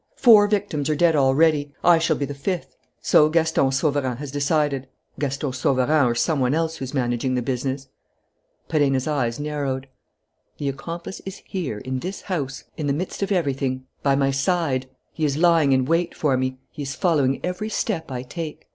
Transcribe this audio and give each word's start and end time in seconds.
Four 0.15 0.47
victims 0.47 0.89
are 0.89 0.95
dead 0.95 1.15
already. 1.15 1.73
I 1.83 1.99
shall 1.99 2.15
be 2.15 2.25
the 2.25 2.33
fifth. 2.33 2.75
So 3.03 3.29
Gaston 3.29 3.71
Sauverand 3.71 4.17
has 4.17 4.31
decided: 4.31 4.87
Gaston 5.19 5.53
Sauverand 5.53 6.07
or 6.07 6.15
some 6.15 6.39
one 6.39 6.55
else 6.55 6.77
who's 6.77 6.91
managing 6.95 7.35
the 7.35 7.43
business." 7.43 7.87
Perenna's 8.67 9.05
eyes 9.05 9.39
narrowed. 9.39 9.87
"The 10.57 10.69
accomplice 10.69 11.21
is 11.23 11.43
here, 11.45 11.77
in 11.77 11.99
this 11.99 12.21
house, 12.21 12.63
in 12.77 12.87
the 12.87 12.93
midst 12.93 13.21
of 13.21 13.31
everything, 13.31 13.85
by 14.01 14.15
my 14.15 14.31
side. 14.31 14.89
He 15.13 15.23
is 15.23 15.37
lying 15.37 15.71
in 15.71 15.85
wait 15.85 16.15
for 16.17 16.35
me. 16.35 16.57
He 16.71 16.81
is 16.81 16.95
following 16.95 17.39
every 17.45 17.69
step 17.69 18.09
I 18.11 18.23
take. 18.23 18.67